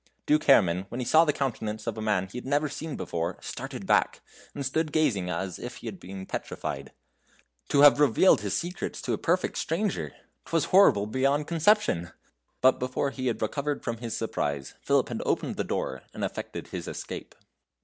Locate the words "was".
10.53-10.65